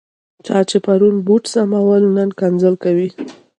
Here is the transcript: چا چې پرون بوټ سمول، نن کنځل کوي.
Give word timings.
چا 0.45 0.57
چې 0.69 0.77
پرون 0.85 1.15
بوټ 1.25 1.43
سمول، 1.53 2.03
نن 2.17 2.29
کنځل 2.39 2.75
کوي. 2.83 3.09